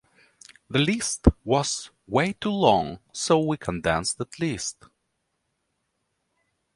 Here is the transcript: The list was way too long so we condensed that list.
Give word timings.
The 0.67 0.79
list 0.79 1.27
was 1.43 1.91
way 2.07 2.33
too 2.33 2.49
long 2.49 2.97
so 3.11 3.37
we 3.37 3.55
condensed 3.55 4.17
that 4.17 4.39
list. 4.39 4.85